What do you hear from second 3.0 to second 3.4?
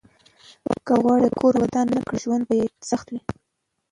وي.